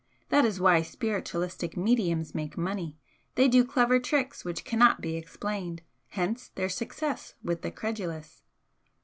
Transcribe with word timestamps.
That 0.29 0.45
is 0.45 0.59
why 0.59 0.81
spiritualistic 0.81 1.77
'mediums' 1.77 2.33
make 2.33 2.57
money. 2.57 2.97
They 3.35 3.47
do 3.47 3.63
clever 3.63 3.99
tricks 3.99 4.43
which 4.43 4.65
cannot 4.65 4.99
be 4.99 5.15
explained, 5.15 5.83
hence 6.09 6.47
their 6.55 6.69
success 6.69 7.35
with 7.43 7.61
the 7.61 7.69
credulous." 7.69 8.41